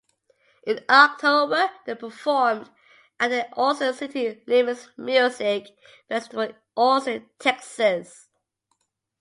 [0.65, 2.71] In October they performed
[3.19, 5.77] at the Austin City Limits Music
[6.09, 8.27] Festival in Austin, Texas.